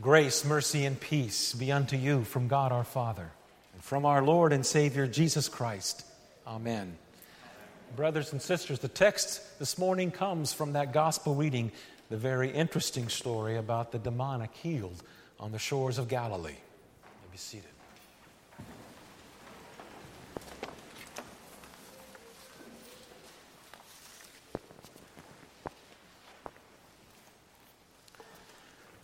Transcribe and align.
Grace, 0.00 0.46
mercy, 0.46 0.86
and 0.86 0.98
peace 0.98 1.52
be 1.52 1.70
unto 1.70 1.94
you 1.94 2.24
from 2.24 2.48
God 2.48 2.72
our 2.72 2.84
Father 2.84 3.30
and 3.74 3.84
from 3.84 4.06
our 4.06 4.22
Lord 4.22 4.50
and 4.50 4.64
Savior 4.64 5.06
Jesus 5.06 5.46
Christ. 5.46 6.06
Amen. 6.46 6.96
Brothers 7.96 8.32
and 8.32 8.40
sisters, 8.40 8.78
the 8.78 8.88
text 8.88 9.58
this 9.58 9.76
morning 9.76 10.10
comes 10.10 10.54
from 10.54 10.72
that 10.72 10.94
gospel 10.94 11.34
reading, 11.34 11.70
the 12.08 12.16
very 12.16 12.50
interesting 12.50 13.10
story 13.10 13.58
about 13.58 13.92
the 13.92 13.98
demonic 13.98 14.54
healed 14.54 15.02
on 15.38 15.52
the 15.52 15.58
shores 15.58 15.98
of 15.98 16.08
Galilee. 16.08 16.56
Be 17.30 17.36
seated. 17.36 17.68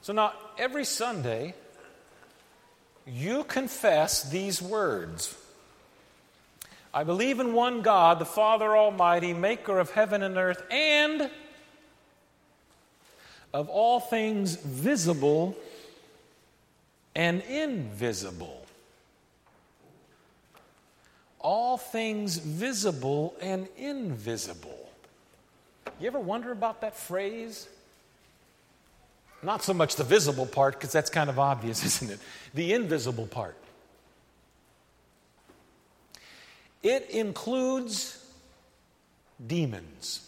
So 0.07 0.13
now, 0.13 0.35
every 0.57 0.85
Sunday, 0.85 1.53
you 3.09 3.43
confess 3.43 4.23
these 4.31 4.63
words 4.63 5.37
I 6.95 7.03
believe 7.03 7.41
in 7.41 7.55
one 7.55 7.83
God, 7.83 8.21
the 8.21 8.25
Father 8.25 8.77
Almighty, 8.77 9.33
maker 9.33 9.81
of 9.81 9.91
heaven 9.91 10.23
and 10.23 10.37
earth, 10.37 10.63
and 10.71 11.29
of 13.53 13.69
all 13.69 13.99
things 13.99 14.55
visible 14.55 15.57
and 17.17 17.43
invisible. 17.43 18.65
All 21.41 21.79
things 21.79 22.39
visible 22.39 23.35
and 23.43 23.67
invisible. 23.77 24.89
You 25.99 26.07
ever 26.07 26.21
wonder 26.21 26.53
about 26.53 26.83
that 26.83 26.97
phrase? 26.97 27.67
Not 29.47 29.63
so 29.63 29.73
much 29.73 29.95
the 29.95 30.03
visible 30.03 30.45
part, 30.45 30.75
because 30.75 30.91
that's 30.91 31.09
kind 31.09 31.31
of 31.31 31.39
obvious, 31.39 31.85
isn't 32.03 32.11
it? 32.11 32.19
The 32.53 32.73
invisible 32.73 33.29
part. 33.29 33.57
It 36.83 37.11
includes 37.11 38.25
demons. 39.47 40.21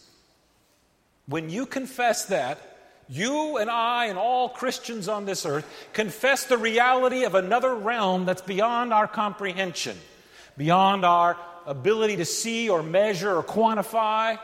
When 1.27 1.51
you 1.51 1.67
confess 1.67 2.27
that, 2.27 2.77
you 3.09 3.57
and 3.57 3.69
I 3.69 4.07
and 4.07 4.17
all 4.17 4.51
Christians 4.51 5.09
on 5.09 5.25
this 5.25 5.45
earth 5.45 5.67
confess 5.93 6.45
the 6.45 6.57
reality 6.57 7.25
of 7.25 7.35
another 7.35 7.75
realm 7.75 8.25
that's 8.25 8.43
beyond 8.43 8.93
our 8.93 9.09
comprehension, 9.09 9.97
beyond 10.57 11.05
our 11.05 11.37
ability 11.67 12.19
to 12.19 12.25
see 12.25 12.69
or 12.69 12.85
measure 12.85 13.35
or 13.37 13.43
quantify. 13.43 14.39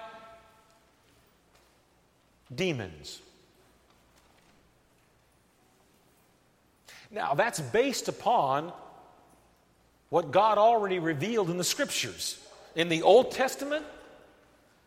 Demons. 2.52 3.20
Now, 7.14 7.34
that's 7.34 7.60
based 7.60 8.08
upon 8.08 8.72
what 10.08 10.32
God 10.32 10.58
already 10.58 10.98
revealed 10.98 11.48
in 11.48 11.58
the 11.58 11.64
scriptures, 11.64 12.40
in 12.74 12.88
the 12.88 13.02
Old 13.02 13.30
Testament 13.30 13.86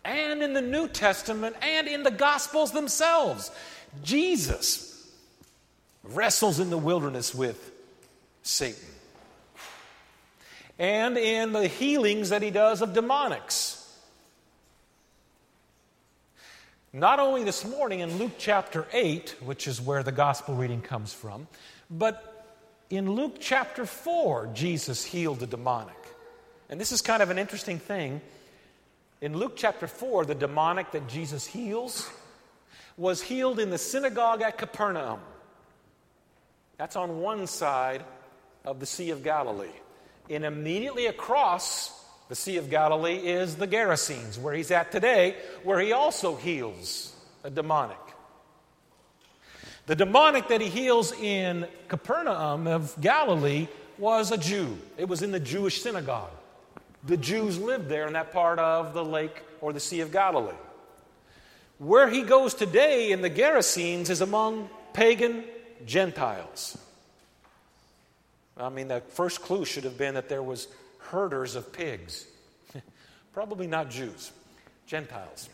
and 0.03 0.43
in 0.43 0.51
the 0.51 0.61
New 0.61 0.89
Testament 0.89 1.55
and 1.61 1.87
in 1.87 2.03
the 2.03 2.11
Gospels 2.11 2.71
themselves. 2.73 3.49
Jesus 4.03 5.09
wrestles 6.03 6.59
in 6.59 6.69
the 6.69 6.77
wilderness 6.77 7.33
with 7.33 7.71
Satan. 8.43 8.89
And 10.77 11.17
in 11.17 11.53
the 11.53 11.67
healings 11.67 12.29
that 12.29 12.41
he 12.41 12.51
does 12.51 12.81
of 12.81 12.89
demonics. 12.89 13.75
Not 16.91 17.19
only 17.19 17.43
this 17.43 17.65
morning 17.65 18.01
in 18.01 18.17
Luke 18.17 18.33
chapter 18.37 18.85
8, 18.91 19.35
which 19.43 19.67
is 19.67 19.79
where 19.79 20.03
the 20.03 20.11
gospel 20.11 20.55
reading 20.55 20.81
comes 20.81 21.13
from, 21.13 21.47
but 21.89 22.45
in 22.89 23.11
Luke 23.11 23.37
chapter 23.39 23.85
4, 23.85 24.51
Jesus 24.53 25.03
healed 25.03 25.39
the 25.39 25.47
demonic. 25.47 25.95
And 26.69 26.79
this 26.79 26.91
is 26.91 27.01
kind 27.01 27.21
of 27.21 27.29
an 27.29 27.37
interesting 27.37 27.79
thing. 27.79 28.21
In 29.21 29.37
Luke 29.37 29.53
chapter 29.55 29.87
4, 29.87 30.25
the 30.25 30.35
demonic 30.35 30.91
that 30.91 31.07
Jesus 31.07 31.45
heals 31.45 32.09
was 32.97 33.21
healed 33.21 33.59
in 33.59 33.69
the 33.69 33.77
synagogue 33.77 34.41
at 34.41 34.57
Capernaum. 34.57 35.19
That's 36.77 36.95
on 36.95 37.19
one 37.19 37.47
side 37.47 38.03
of 38.65 38.79
the 38.79 38.85
Sea 38.85 39.11
of 39.11 39.23
Galilee. 39.23 39.67
And 40.29 40.45
immediately 40.45 41.07
across 41.07 41.93
the 42.29 42.35
Sea 42.35 42.57
of 42.57 42.69
Galilee 42.69 43.17
is 43.17 43.55
the 43.55 43.67
Gerasenes, 43.67 44.37
where 44.39 44.53
he's 44.53 44.71
at 44.71 44.91
today, 44.91 45.35
where 45.63 45.79
he 45.79 45.93
also 45.93 46.35
heals 46.35 47.15
a 47.43 47.49
demonic. 47.49 47.97
The 49.87 49.95
demonic 49.95 50.49
that 50.49 50.59
he 50.59 50.67
heals 50.67 51.13
in 51.13 51.65
Capernaum 51.87 52.67
of 52.67 52.93
Galilee 52.99 53.69
was 53.97 54.33
a 54.33 54.37
Jew. 54.37 54.77
It 54.97 55.07
was 55.07 55.21
in 55.21 55.31
the 55.31 55.39
Jewish 55.39 55.81
synagogue. 55.81 56.29
The 57.05 57.15
Jews 57.15 57.57
lived 57.57 57.87
there 57.87 58.05
in 58.05 58.13
that 58.13 58.33
part 58.33 58.59
of 58.59 58.93
the 58.93 59.03
lake 59.03 59.41
or 59.61 59.71
the 59.71 59.79
Sea 59.79 60.01
of 60.01 60.11
Galilee. 60.11 60.57
Where 61.77 62.09
he 62.09 62.23
goes 62.23 62.53
today 62.53 63.13
in 63.13 63.21
the 63.21 63.29
Gerasenes 63.29 64.09
is 64.09 64.19
among 64.19 64.69
pagan 64.91 65.45
Gentiles. 65.85 66.77
I 68.57 68.67
mean, 68.67 68.89
the 68.89 68.99
first 68.99 69.41
clue 69.41 69.63
should 69.63 69.85
have 69.85 69.97
been 69.97 70.15
that 70.15 70.27
there 70.27 70.43
was 70.43 70.67
herders 70.99 71.55
of 71.55 71.71
pigs. 71.71 72.25
Probably 73.33 73.67
not 73.67 73.89
Jews, 73.89 74.33
Gentiles. 74.85 75.47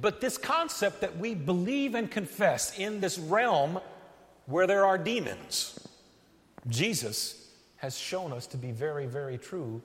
But 0.00 0.20
this 0.20 0.38
concept 0.38 1.00
that 1.00 1.18
we 1.18 1.34
believe 1.34 1.94
and 1.94 2.10
confess 2.10 2.78
in 2.78 3.00
this 3.00 3.18
realm 3.18 3.80
where 4.46 4.66
there 4.66 4.86
are 4.86 4.98
demons, 4.98 5.78
Jesus 6.68 7.48
has 7.78 7.96
shown 7.96 8.32
us 8.32 8.46
to 8.48 8.56
be 8.56 8.72
very, 8.72 9.06
very 9.06 9.38
true 9.38 9.82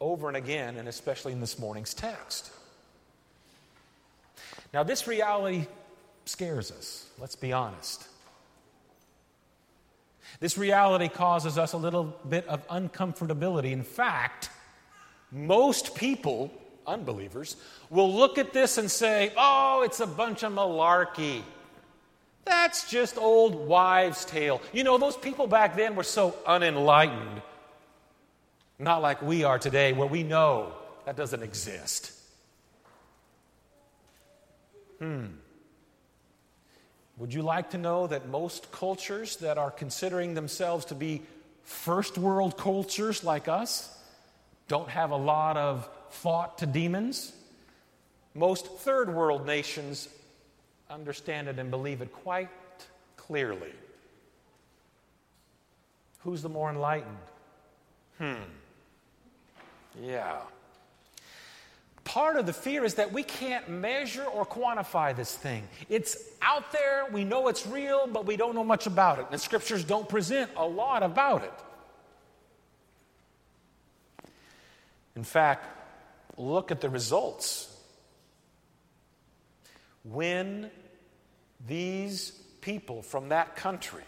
over 0.00 0.28
and 0.28 0.36
again, 0.36 0.76
and 0.76 0.88
especially 0.88 1.32
in 1.32 1.40
this 1.40 1.58
morning's 1.58 1.94
text. 1.94 2.50
Now, 4.74 4.82
this 4.82 5.06
reality 5.06 5.66
scares 6.24 6.72
us, 6.72 7.06
let's 7.18 7.36
be 7.36 7.52
honest. 7.52 8.08
This 10.40 10.58
reality 10.58 11.08
causes 11.08 11.56
us 11.56 11.72
a 11.72 11.76
little 11.76 12.16
bit 12.28 12.46
of 12.48 12.66
uncomfortability. 12.68 13.70
In 13.70 13.84
fact, 13.84 14.50
most 15.30 15.94
people 15.94 16.50
unbelievers, 16.86 17.56
will 17.90 18.12
look 18.12 18.38
at 18.38 18.52
this 18.52 18.78
and 18.78 18.90
say, 18.90 19.32
oh, 19.36 19.82
it's 19.84 20.00
a 20.00 20.06
bunch 20.06 20.42
of 20.42 20.52
malarkey. 20.52 21.42
That's 22.44 22.90
just 22.90 23.18
old 23.18 23.54
wives' 23.54 24.24
tale. 24.24 24.60
You 24.72 24.84
know, 24.84 24.98
those 24.98 25.16
people 25.16 25.46
back 25.46 25.76
then 25.76 25.94
were 25.94 26.02
so 26.02 26.34
unenlightened. 26.46 27.42
Not 28.78 29.00
like 29.00 29.22
we 29.22 29.44
are 29.44 29.58
today, 29.58 29.92
where 29.92 30.08
we 30.08 30.22
know 30.22 30.72
that 31.04 31.16
doesn't 31.16 31.42
exist. 31.42 32.12
Hmm. 34.98 35.26
Would 37.18 37.32
you 37.32 37.42
like 37.42 37.70
to 37.70 37.78
know 37.78 38.08
that 38.08 38.28
most 38.28 38.72
cultures 38.72 39.36
that 39.36 39.58
are 39.58 39.70
considering 39.70 40.34
themselves 40.34 40.86
to 40.86 40.94
be 40.94 41.22
first 41.62 42.18
world 42.18 42.56
cultures 42.56 43.22
like 43.22 43.46
us 43.46 43.96
don't 44.66 44.88
have 44.88 45.10
a 45.10 45.16
lot 45.16 45.56
of 45.56 45.88
fought 46.12 46.58
to 46.58 46.66
demons. 46.66 47.32
Most 48.34 48.66
third 48.66 49.12
world 49.12 49.46
nations 49.46 50.08
understand 50.90 51.48
it 51.48 51.58
and 51.58 51.70
believe 51.70 52.00
it 52.02 52.12
quite 52.12 52.50
clearly. 53.16 53.72
Who's 56.20 56.42
the 56.42 56.48
more 56.48 56.70
enlightened? 56.70 57.16
Hmm. 58.18 58.34
Yeah. 60.00 60.38
Part 62.04 62.36
of 62.36 62.46
the 62.46 62.52
fear 62.52 62.84
is 62.84 62.94
that 62.94 63.12
we 63.12 63.22
can't 63.22 63.68
measure 63.68 64.24
or 64.24 64.44
quantify 64.44 65.14
this 65.16 65.34
thing. 65.34 65.66
It's 65.88 66.16
out 66.40 66.72
there, 66.72 67.06
we 67.12 67.24
know 67.24 67.48
it's 67.48 67.66
real, 67.66 68.06
but 68.06 68.26
we 68.26 68.36
don't 68.36 68.54
know 68.54 68.64
much 68.64 68.86
about 68.86 69.18
it. 69.18 69.24
And 69.24 69.34
the 69.34 69.38
scriptures 69.38 69.84
don't 69.84 70.08
present 70.08 70.50
a 70.56 70.66
lot 70.66 71.02
about 71.02 71.44
it. 71.44 71.52
In 75.16 75.24
fact, 75.24 75.81
look 76.36 76.70
at 76.70 76.80
the 76.80 76.90
results. 76.90 77.68
When 80.04 80.70
these 81.66 82.30
people 82.60 83.02
from 83.02 83.28
that 83.28 83.56
country 83.56 84.02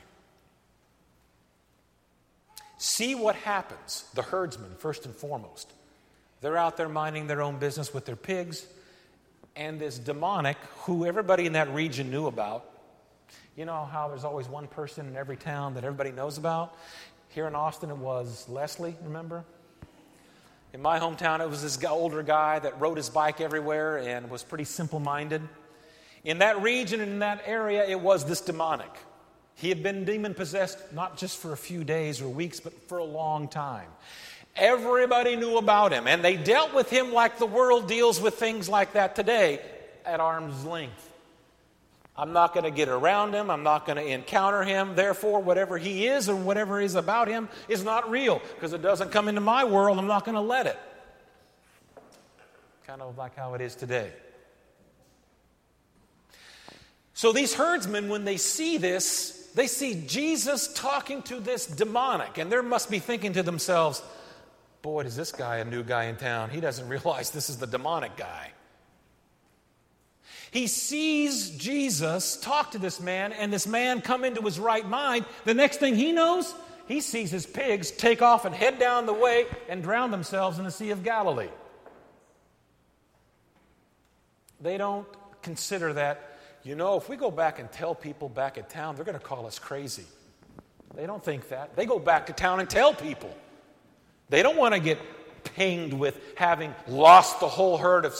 see 2.78 3.14
what 3.14 3.36
happens, 3.36 4.04
the 4.14 4.22
herdsmen, 4.22 4.72
first 4.78 5.06
and 5.06 5.14
foremost, 5.14 5.72
they're 6.40 6.56
out 6.56 6.76
there 6.76 6.88
minding 6.88 7.26
their 7.26 7.42
own 7.42 7.58
business 7.58 7.94
with 7.94 8.04
their 8.04 8.16
pigs, 8.16 8.66
and 9.56 9.80
this 9.80 9.98
demonic, 9.98 10.56
who 10.80 11.06
everybody 11.06 11.46
in 11.46 11.52
that 11.52 11.72
region 11.72 12.10
knew 12.10 12.26
about, 12.26 12.64
you 13.56 13.64
know 13.64 13.84
how 13.84 14.08
there's 14.08 14.24
always 14.24 14.48
one 14.48 14.66
person 14.66 15.06
in 15.06 15.16
every 15.16 15.36
town 15.36 15.74
that 15.74 15.84
everybody 15.84 16.10
knows 16.10 16.38
about? 16.38 16.76
Here 17.28 17.46
in 17.46 17.54
Austin, 17.54 17.90
it 17.90 17.96
was 17.96 18.48
Leslie, 18.48 18.96
remember? 19.02 19.44
In 20.74 20.82
my 20.82 20.98
hometown, 20.98 21.38
it 21.38 21.48
was 21.48 21.62
this 21.62 21.82
older 21.84 22.24
guy 22.24 22.58
that 22.58 22.80
rode 22.80 22.96
his 22.96 23.08
bike 23.08 23.40
everywhere 23.40 23.98
and 23.98 24.28
was 24.28 24.42
pretty 24.42 24.64
simple 24.64 24.98
minded. 24.98 25.40
In 26.24 26.38
that 26.38 26.62
region 26.62 27.00
and 27.00 27.12
in 27.12 27.18
that 27.20 27.44
area, 27.46 27.86
it 27.86 28.00
was 28.00 28.24
this 28.24 28.40
demonic. 28.40 28.90
He 29.54 29.68
had 29.68 29.84
been 29.84 30.04
demon 30.04 30.34
possessed 30.34 30.92
not 30.92 31.16
just 31.16 31.38
for 31.38 31.52
a 31.52 31.56
few 31.56 31.84
days 31.84 32.20
or 32.20 32.28
weeks, 32.28 32.58
but 32.58 32.72
for 32.88 32.98
a 32.98 33.04
long 33.04 33.46
time. 33.46 33.86
Everybody 34.56 35.36
knew 35.36 35.58
about 35.58 35.92
him, 35.92 36.08
and 36.08 36.24
they 36.24 36.36
dealt 36.36 36.74
with 36.74 36.90
him 36.90 37.12
like 37.12 37.38
the 37.38 37.46
world 37.46 37.86
deals 37.86 38.20
with 38.20 38.34
things 38.34 38.68
like 38.68 38.94
that 38.94 39.14
today 39.14 39.60
at 40.04 40.18
arm's 40.18 40.64
length. 40.64 41.08
I'm 42.16 42.32
not 42.32 42.54
going 42.54 42.64
to 42.64 42.70
get 42.70 42.88
around 42.88 43.34
him. 43.34 43.50
I'm 43.50 43.64
not 43.64 43.86
going 43.86 43.96
to 43.96 44.06
encounter 44.06 44.62
him. 44.62 44.94
Therefore, 44.94 45.40
whatever 45.40 45.78
he 45.78 46.06
is 46.06 46.28
or 46.28 46.36
whatever 46.36 46.80
is 46.80 46.94
about 46.94 47.26
him 47.26 47.48
is 47.68 47.82
not 47.82 48.08
real 48.08 48.40
because 48.54 48.72
it 48.72 48.82
doesn't 48.82 49.10
come 49.10 49.28
into 49.28 49.40
my 49.40 49.64
world. 49.64 49.98
I'm 49.98 50.06
not 50.06 50.24
going 50.24 50.36
to 50.36 50.40
let 50.40 50.66
it. 50.66 50.78
Kind 52.86 53.02
of 53.02 53.18
like 53.18 53.34
how 53.34 53.54
it 53.54 53.60
is 53.60 53.74
today. 53.74 54.12
So, 57.14 57.32
these 57.32 57.54
herdsmen, 57.54 58.08
when 58.08 58.24
they 58.24 58.36
see 58.36 58.76
this, 58.76 59.50
they 59.54 59.66
see 59.66 60.04
Jesus 60.06 60.72
talking 60.72 61.22
to 61.22 61.38
this 61.38 61.66
demonic, 61.66 62.38
and 62.38 62.50
they 62.50 62.60
must 62.60 62.90
be 62.90 62.98
thinking 62.98 63.32
to 63.34 63.42
themselves, 63.42 64.02
Boy, 64.82 65.00
is 65.04 65.16
this 65.16 65.32
guy 65.32 65.58
a 65.58 65.64
new 65.64 65.82
guy 65.82 66.04
in 66.04 66.16
town. 66.16 66.50
He 66.50 66.60
doesn't 66.60 66.88
realize 66.88 67.30
this 67.30 67.48
is 67.48 67.56
the 67.56 67.66
demonic 67.66 68.16
guy. 68.16 68.50
He 70.54 70.68
sees 70.68 71.50
Jesus 71.50 72.36
talk 72.36 72.70
to 72.70 72.78
this 72.78 73.00
man, 73.00 73.32
and 73.32 73.52
this 73.52 73.66
man 73.66 74.00
come 74.00 74.22
into 74.22 74.40
his 74.42 74.56
right 74.56 74.88
mind. 74.88 75.24
The 75.44 75.52
next 75.52 75.78
thing 75.78 75.96
he 75.96 76.12
knows, 76.12 76.54
he 76.86 77.00
sees 77.00 77.32
his 77.32 77.44
pigs 77.44 77.90
take 77.90 78.22
off 78.22 78.44
and 78.44 78.54
head 78.54 78.78
down 78.78 79.06
the 79.06 79.12
way 79.12 79.46
and 79.68 79.82
drown 79.82 80.12
themselves 80.12 80.60
in 80.60 80.64
the 80.64 80.70
Sea 80.70 80.90
of 80.92 81.02
Galilee. 81.02 81.48
They 84.60 84.78
don't 84.78 85.08
consider 85.42 85.92
that, 85.94 86.38
you 86.62 86.76
know, 86.76 86.96
if 86.98 87.08
we 87.08 87.16
go 87.16 87.32
back 87.32 87.58
and 87.58 87.70
tell 87.72 87.92
people 87.92 88.28
back 88.28 88.56
at 88.56 88.70
town, 88.70 88.94
they're 88.94 89.04
going 89.04 89.18
to 89.18 89.24
call 89.24 89.46
us 89.46 89.58
crazy. 89.58 90.06
They 90.94 91.04
don't 91.04 91.24
think 91.24 91.48
that. 91.48 91.74
They 91.74 91.84
go 91.84 91.98
back 91.98 92.26
to 92.26 92.32
town 92.32 92.60
and 92.60 92.70
tell 92.70 92.94
people. 92.94 93.36
They 94.28 94.44
don't 94.44 94.56
want 94.56 94.74
to 94.74 94.80
get 94.80 94.98
pinged 95.44 95.92
with 95.92 96.20
having 96.36 96.74
lost 96.88 97.40
the 97.40 97.48
whole 97.48 97.76
herd 97.76 98.04
of 98.04 98.14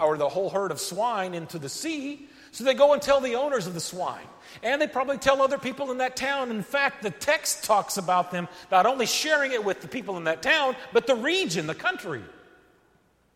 or 0.00 0.16
the 0.16 0.28
whole 0.28 0.50
herd 0.50 0.70
of 0.70 0.80
swine 0.80 1.34
into 1.34 1.58
the 1.58 1.68
sea. 1.68 2.28
So 2.52 2.64
they 2.64 2.74
go 2.74 2.92
and 2.92 3.02
tell 3.02 3.20
the 3.20 3.34
owners 3.34 3.66
of 3.66 3.74
the 3.74 3.80
swine. 3.80 4.26
And 4.62 4.80
they 4.80 4.86
probably 4.86 5.18
tell 5.18 5.42
other 5.42 5.58
people 5.58 5.90
in 5.90 5.98
that 5.98 6.16
town. 6.16 6.50
In 6.50 6.62
fact, 6.62 7.02
the 7.02 7.10
text 7.10 7.64
talks 7.64 7.98
about 7.98 8.30
them 8.30 8.48
not 8.70 8.86
only 8.86 9.06
sharing 9.06 9.52
it 9.52 9.64
with 9.64 9.80
the 9.80 9.88
people 9.88 10.16
in 10.16 10.24
that 10.24 10.42
town, 10.42 10.74
but 10.92 11.06
the 11.06 11.14
region, 11.14 11.66
the 11.66 11.74
country. 11.74 12.22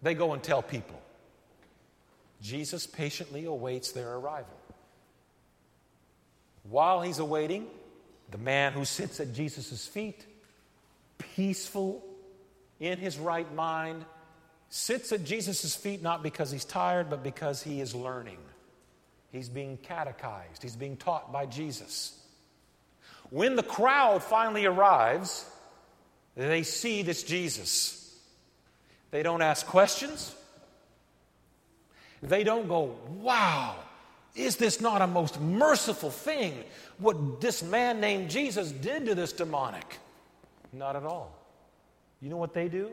They 0.00 0.14
go 0.14 0.32
and 0.32 0.42
tell 0.42 0.62
people. 0.62 1.00
Jesus 2.40 2.86
patiently 2.86 3.44
awaits 3.44 3.92
their 3.92 4.14
arrival. 4.14 4.56
While 6.64 7.02
he's 7.02 7.18
awaiting, 7.18 7.66
the 8.30 8.38
man 8.38 8.72
who 8.72 8.84
sits 8.84 9.20
at 9.20 9.32
Jesus' 9.34 9.86
feet, 9.86 10.24
peaceful 11.18 12.02
in 12.82 12.98
his 12.98 13.16
right 13.16 13.52
mind, 13.54 14.04
sits 14.68 15.12
at 15.12 15.24
Jesus' 15.24 15.76
feet 15.76 16.02
not 16.02 16.22
because 16.22 16.50
he's 16.50 16.64
tired, 16.64 17.08
but 17.08 17.22
because 17.22 17.62
he 17.62 17.80
is 17.80 17.94
learning. 17.94 18.38
He's 19.30 19.48
being 19.48 19.78
catechized, 19.78 20.62
he's 20.62 20.76
being 20.76 20.96
taught 20.96 21.32
by 21.32 21.46
Jesus. 21.46 22.18
When 23.30 23.56
the 23.56 23.62
crowd 23.62 24.22
finally 24.22 24.66
arrives, 24.66 25.48
they 26.36 26.64
see 26.64 27.02
this 27.02 27.22
Jesus. 27.22 27.98
They 29.10 29.22
don't 29.22 29.42
ask 29.42 29.64
questions. 29.64 30.34
They 32.22 32.44
don't 32.44 32.68
go, 32.68 32.96
wow, 33.20 33.76
is 34.34 34.56
this 34.56 34.80
not 34.80 35.02
a 35.02 35.06
most 35.06 35.40
merciful 35.40 36.10
thing 36.10 36.64
what 36.98 37.40
this 37.40 37.62
man 37.62 38.00
named 38.00 38.28
Jesus 38.30 38.70
did 38.70 39.06
to 39.06 39.14
this 39.14 39.32
demonic? 39.32 39.98
Not 40.72 40.96
at 40.96 41.04
all. 41.04 41.41
You 42.22 42.30
know 42.30 42.36
what 42.36 42.54
they 42.54 42.68
do? 42.68 42.92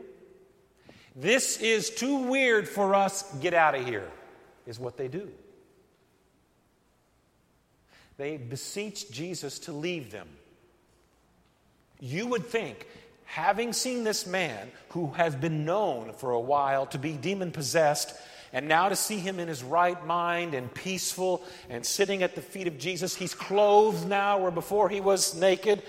This 1.14 1.58
is 1.58 1.90
too 1.90 2.28
weird 2.28 2.68
for 2.68 2.94
us, 2.94 3.22
get 3.38 3.54
out 3.54 3.74
of 3.76 3.86
here, 3.86 4.08
is 4.66 4.78
what 4.78 4.96
they 4.96 5.08
do. 5.08 5.28
They 8.16 8.36
beseech 8.36 9.10
Jesus 9.10 9.60
to 9.60 9.72
leave 9.72 10.10
them. 10.10 10.28
You 12.00 12.26
would 12.26 12.46
think, 12.46 12.86
having 13.24 13.72
seen 13.72 14.04
this 14.04 14.26
man 14.26 14.70
who 14.90 15.12
has 15.12 15.36
been 15.36 15.64
known 15.64 16.12
for 16.14 16.32
a 16.32 16.40
while 16.40 16.86
to 16.86 16.98
be 16.98 17.12
demon 17.12 17.52
possessed, 17.52 18.14
and 18.52 18.66
now 18.66 18.88
to 18.88 18.96
see 18.96 19.18
him 19.18 19.38
in 19.38 19.46
his 19.46 19.62
right 19.62 20.04
mind 20.06 20.54
and 20.54 20.72
peaceful 20.74 21.44
and 21.68 21.86
sitting 21.86 22.24
at 22.24 22.34
the 22.34 22.42
feet 22.42 22.66
of 22.66 22.78
Jesus, 22.78 23.14
he's 23.14 23.34
clothed 23.34 24.08
now 24.08 24.38
where 24.38 24.50
before 24.50 24.88
he 24.88 25.00
was 25.00 25.36
naked 25.36 25.82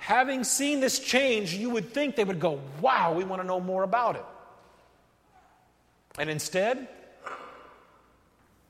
having 0.00 0.44
seen 0.44 0.80
this 0.80 0.98
change, 0.98 1.54
you 1.54 1.70
would 1.70 1.92
think 1.92 2.16
they 2.16 2.24
would 2.24 2.40
go, 2.40 2.60
Wow, 2.80 3.14
we 3.14 3.24
want 3.24 3.42
to 3.42 3.46
know 3.46 3.60
more 3.60 3.82
about 3.82 4.16
it. 4.16 4.24
And 6.18 6.30
instead, 6.30 6.88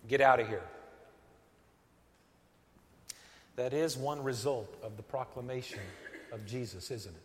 get 0.09 0.21
out 0.21 0.41
of 0.41 0.49
here. 0.49 0.63
That 3.57 3.73
is 3.73 3.97
one 3.97 4.23
result 4.23 4.75
of 4.83 4.97
the 4.97 5.03
proclamation 5.03 5.81
of 6.33 6.45
Jesus, 6.47 6.91
isn't 6.91 7.15
it? 7.15 7.23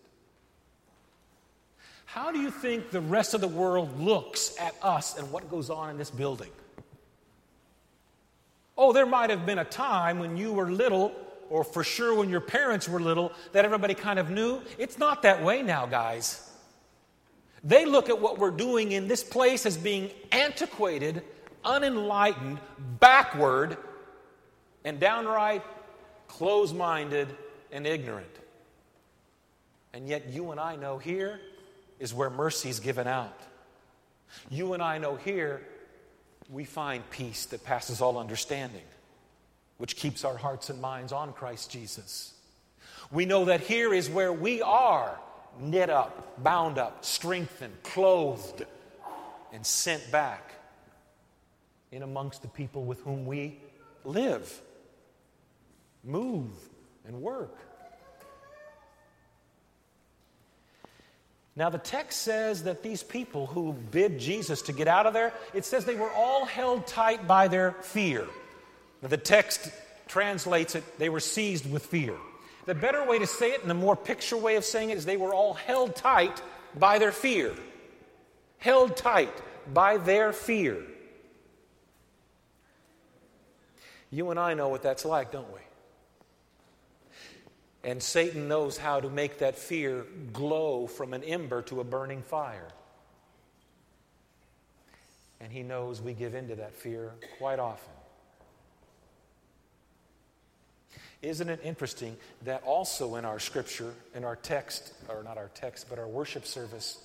How 2.06 2.32
do 2.32 2.40
you 2.40 2.52
think 2.52 2.90
the 2.90 3.02
rest 3.02 3.34
of 3.34 3.42
the 3.42 3.48
world 3.48 4.00
looks 4.00 4.60
at 4.60 4.76
us 4.82 5.18
and 5.18 5.32
what 5.32 5.50
goes 5.50 5.70
on 5.70 5.90
in 5.90 5.98
this 5.98 6.10
building? 6.10 6.50
Oh, 8.78 8.94
there 8.94 9.06
might 9.06 9.30
have 9.30 9.46
been 9.46 9.60
a 9.60 9.66
time 9.66 10.20
when 10.20 10.38
you 10.38 10.54
were 10.54 10.72
little 10.72 11.14
or 11.50 11.64
for 11.64 11.84
sure 11.84 12.14
when 12.14 12.30
your 12.30 12.42
parents 12.42 12.88
were 12.88 13.00
little, 13.00 13.32
that 13.52 13.66
everybody 13.66 13.94
kind 13.94 14.20
of 14.20 14.30
knew. 14.30 14.62
It's 14.78 14.98
not 14.98 15.24
that 15.24 15.44
way 15.44 15.62
now, 15.62 15.86
guys. 15.86 16.46
They 17.64 17.86
look 17.86 18.10
at 18.10 18.20
what 18.20 18.38
we're 18.38 18.52
doing 18.52 18.92
in 18.92 19.08
this 19.08 19.24
place 19.24 19.66
as 19.66 19.78
being 19.78 20.10
antiquated, 20.32 21.24
unenlightened, 21.66 22.60
backward, 23.00 23.78
and 24.86 25.00
downright 25.00 25.64
close 26.28 26.72
minded 26.72 27.28
and 27.72 27.86
ignorant. 27.86 28.28
And 29.94 30.08
yet, 30.08 30.30
you 30.30 30.52
and 30.52 30.60
I 30.60 30.76
know 30.76 30.98
here 30.98 31.42
is 32.00 32.14
where 32.14 32.30
mercy 32.30 32.70
is 32.70 32.80
given 32.80 33.08
out. 33.08 33.38
You 34.50 34.74
and 34.74 34.82
I 34.82 35.00
know 35.00 35.16
here 35.16 35.62
we 36.50 36.64
find 36.64 37.08
peace 37.10 37.48
that 37.48 37.64
passes 37.64 38.00
all 38.00 38.18
understanding 38.18 38.84
which 39.80 39.96
keeps 39.96 40.24
our 40.24 40.38
hearts 40.38 40.70
and 40.70 40.80
minds 40.80 41.12
on 41.12 41.34
Christ 41.34 41.72
Jesus. 41.72 42.34
We 43.12 43.26
know 43.26 43.46
that 43.46 43.62
here 43.62 43.94
is 43.94 44.10
where 44.10 44.32
we 44.32 44.62
are 44.62 45.18
knit 45.60 45.90
up, 45.90 46.44
bound 46.44 46.78
up, 46.78 47.04
strengthened, 47.04 47.74
clothed, 47.82 48.66
and 49.52 49.66
sent 49.66 50.12
back 50.12 50.54
in 51.92 52.04
amongst 52.04 52.42
the 52.42 52.48
people 52.48 52.84
with 52.84 53.02
whom 53.02 53.26
we 53.26 53.58
live, 54.04 54.62
move, 56.04 56.52
and 57.08 57.22
work. 57.22 57.58
Now, 61.56 61.70
the 61.70 61.78
text 61.78 62.22
says 62.22 62.64
that 62.64 62.84
these 62.84 63.02
people 63.02 63.48
who 63.48 63.74
bid 63.92 64.20
Jesus 64.20 64.62
to 64.64 64.74
get 64.74 64.88
out 64.88 65.06
of 65.06 65.14
there, 65.14 65.34
it 65.54 65.66
says 65.66 65.84
they 65.84 65.96
were 65.96 66.12
all 66.12 66.46
held 66.46 66.86
tight 66.86 67.28
by 67.28 67.48
their 67.48 67.72
fear. 67.82 68.28
The 69.02 69.18
text 69.18 69.72
translates 70.08 70.76
it, 70.76 70.84
they 71.00 71.10
were 71.10 71.20
seized 71.20 71.70
with 71.70 71.86
fear. 71.86 72.16
The 72.66 72.76
better 72.76 73.06
way 73.06 73.20
to 73.20 73.28
say 73.28 73.52
it, 73.52 73.62
and 73.62 73.70
the 73.70 73.76
more 73.76 73.96
picture 73.96 74.38
way 74.38 74.56
of 74.56 74.66
saying 74.66 74.90
it, 74.90 74.98
is 74.98 75.06
they 75.06 75.18
were 75.18 75.34
all 75.34 75.54
held 75.54 75.96
tight 75.96 76.42
by 76.78 77.00
their 77.00 77.12
fear. 77.12 77.54
Held 78.58 78.98
tight 78.98 79.34
by 79.74 79.98
their 79.98 80.34
fear. 80.34 80.84
You 84.12 84.32
and 84.32 84.40
I 84.40 84.54
know 84.54 84.68
what 84.70 84.82
that's 84.82 85.06
like, 85.06 85.32
don't 85.32 85.52
we? 85.54 85.60
And 87.84 88.04
Satan 88.04 88.48
knows 88.48 88.78
how 88.78 89.00
to 89.00 89.10
make 89.10 89.40
that 89.40 89.58
fear 89.58 90.06
glow 90.34 90.88
from 90.88 91.14
an 91.14 91.24
ember 91.24 91.62
to 91.64 91.80
a 91.80 91.84
burning 91.84 92.22
fire. 92.22 92.68
And 95.40 95.52
he 95.52 95.64
knows 95.64 96.02
we 96.02 96.14
give 96.14 96.36
in 96.36 96.50
to 96.50 96.56
that 96.56 96.76
fear 96.76 97.14
quite 97.38 97.60
often. 97.60 97.94
Isn't 101.22 101.50
it 101.50 101.60
interesting 101.64 102.16
that 102.44 102.64
also 102.64 103.16
in 103.16 103.26
our 103.26 103.40
scripture, 103.40 103.94
in 104.16 104.24
our 104.24 104.38
text, 104.38 104.94
or 105.10 105.24
not 105.24 105.38
our 105.38 105.50
text, 105.54 105.88
but 105.90 106.00
our 106.00 106.08
worship 106.08 106.46
service, 106.46 106.98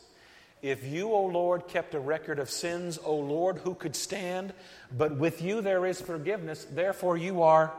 if 0.62 0.86
you, 0.86 1.12
O 1.12 1.26
Lord, 1.26 1.68
kept 1.68 1.94
a 1.94 2.00
record 2.00 2.38
of 2.38 2.48
sins, 2.48 2.98
O 3.04 3.16
Lord, 3.16 3.58
who 3.58 3.74
could 3.74 3.94
stand? 3.94 4.54
But 4.96 5.16
with 5.16 5.42
you 5.42 5.60
there 5.60 5.84
is 5.84 6.00
forgiveness, 6.00 6.64
therefore 6.64 7.16
you 7.16 7.42
are 7.42 7.72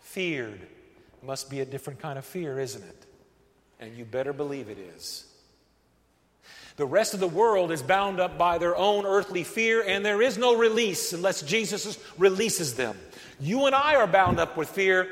feared. 0.00 0.60
Must 1.22 1.48
be 1.50 1.60
a 1.60 1.64
different 1.64 2.00
kind 2.00 2.18
of 2.18 2.24
fear, 2.24 2.60
isn't 2.60 2.84
it? 2.84 3.06
And 3.80 3.96
you 3.96 4.04
better 4.04 4.32
believe 4.32 4.68
it 4.68 4.78
is. 4.78 5.26
The 6.76 6.86
rest 6.86 7.14
of 7.14 7.20
the 7.20 7.28
world 7.28 7.72
is 7.72 7.82
bound 7.82 8.20
up 8.20 8.38
by 8.38 8.58
their 8.58 8.76
own 8.76 9.04
earthly 9.04 9.44
fear, 9.44 9.82
and 9.82 10.04
there 10.04 10.22
is 10.22 10.38
no 10.38 10.56
release 10.56 11.12
unless 11.12 11.42
Jesus 11.42 11.98
releases 12.18 12.74
them. 12.74 12.96
You 13.42 13.66
and 13.66 13.74
I 13.74 13.96
are 13.96 14.06
bound 14.06 14.38
up 14.38 14.56
with 14.56 14.68
fear, 14.68 15.08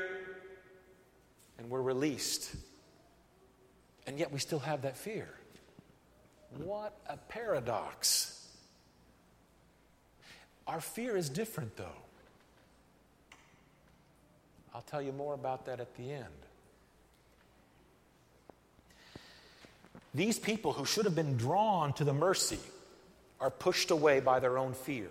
and 1.57 1.69
we're 1.69 1.81
released. 1.81 2.55
And 4.07 4.17
yet 4.17 4.31
we 4.31 4.39
still 4.39 4.59
have 4.59 4.83
that 4.83 4.95
fear. 4.95 5.27
What 6.63 6.97
a 7.09 7.17
paradox. 7.17 8.47
Our 10.65 10.79
fear 10.79 11.17
is 11.17 11.27
different, 11.27 11.75
though. 11.75 11.85
I'll 14.73 14.83
tell 14.83 15.01
you 15.01 15.11
more 15.11 15.33
about 15.33 15.65
that 15.65 15.81
at 15.81 15.93
the 15.97 16.13
end. 16.13 16.25
These 20.13 20.39
people 20.39 20.71
who 20.71 20.85
should 20.85 21.03
have 21.03 21.15
been 21.15 21.35
drawn 21.35 21.91
to 21.93 22.05
the 22.05 22.13
mercy 22.13 22.59
are 23.41 23.49
pushed 23.49 23.91
away 23.91 24.21
by 24.21 24.39
their 24.39 24.57
own 24.57 24.73
fear. 24.73 25.09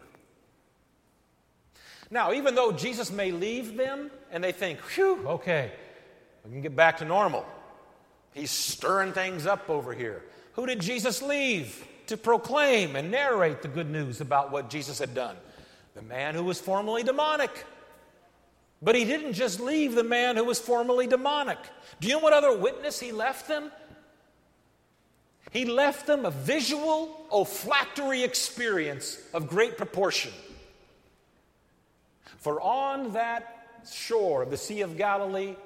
Now, 2.10 2.32
even 2.32 2.54
though 2.54 2.72
Jesus 2.72 3.10
may 3.10 3.30
leave 3.30 3.76
them 3.76 4.10
and 4.32 4.42
they 4.42 4.52
think, 4.52 4.80
whew, 4.80 5.26
okay, 5.26 5.70
we 6.44 6.50
can 6.50 6.60
get 6.60 6.74
back 6.74 6.98
to 6.98 7.04
normal. 7.04 7.46
He's 8.32 8.50
stirring 8.50 9.12
things 9.12 9.46
up 9.46 9.70
over 9.70 9.92
here. 9.92 10.22
Who 10.54 10.66
did 10.66 10.80
Jesus 10.80 11.22
leave 11.22 11.86
to 12.06 12.16
proclaim 12.16 12.96
and 12.96 13.10
narrate 13.10 13.62
the 13.62 13.68
good 13.68 13.88
news 13.88 14.20
about 14.20 14.50
what 14.50 14.70
Jesus 14.70 14.98
had 14.98 15.14
done? 15.14 15.36
The 15.94 16.02
man 16.02 16.34
who 16.34 16.42
was 16.42 16.60
formerly 16.60 17.02
demonic. 17.02 17.64
But 18.82 18.94
he 18.94 19.04
didn't 19.04 19.34
just 19.34 19.60
leave 19.60 19.94
the 19.94 20.04
man 20.04 20.36
who 20.36 20.44
was 20.44 20.58
formerly 20.58 21.06
demonic. 21.06 21.58
Do 22.00 22.08
you 22.08 22.14
know 22.14 22.20
what 22.20 22.32
other 22.32 22.56
witness 22.56 22.98
he 22.98 23.12
left 23.12 23.46
them? 23.46 23.70
He 25.50 25.64
left 25.64 26.06
them 26.06 26.24
a 26.24 26.30
visual, 26.30 27.26
olfactory 27.30 28.22
experience 28.22 29.18
of 29.34 29.48
great 29.48 29.76
proportion. 29.76 30.32
For 32.38 32.60
on 32.60 33.12
that 33.12 33.80
shore 33.90 34.42
of 34.42 34.50
the 34.50 34.56
Sea 34.56 34.82
of 34.82 34.96
Galilee, 34.96 35.56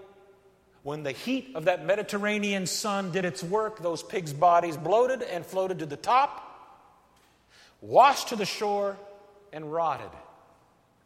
when 0.83 1.03
the 1.03 1.13
heat 1.13 1.53
of 1.55 1.65
that 1.65 1.85
Mediterranean 1.85 2.67
sun 2.67 3.11
did 3.11 3.25
its 3.25 3.43
work, 3.43 3.81
those 3.83 4.03
pigs' 4.03 4.33
bodies 4.33 4.77
bloated 4.77 5.23
and 5.23 5.45
floated 5.45 5.79
to 5.79 5.87
the 5.87 5.97
top, 5.97 6.43
washed 7.81 8.29
to 8.29 8.37
the 8.37 8.45
shore, 8.45 8.97
and 9.53 9.73
rotted. 9.73 10.11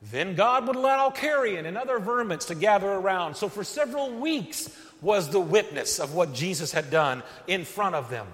Then 0.03 0.35
God 0.35 0.67
would 0.67 0.77
allow 0.77 1.11
carrion 1.11 1.67
and 1.67 1.77
other 1.77 1.99
vermins 1.99 2.47
to 2.49 2.55
gather 2.55 2.89
around. 2.89 3.37
So 3.37 3.49
for 3.49 3.65
several 3.65 4.11
weeks 4.11 4.69
was 5.01 5.29
the 5.29 5.41
witness 5.41 5.99
of 6.01 6.15
what 6.15 6.33
Jesus 6.33 6.73
had 6.73 6.91
done 6.91 7.23
in 7.47 7.65
front 7.65 7.95
of 7.95 8.11
them. 8.11 8.27